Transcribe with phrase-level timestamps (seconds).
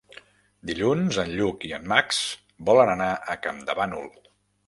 [0.69, 2.23] Dilluns en Lluc i en Max
[2.71, 4.09] volen anar a Campdevànol.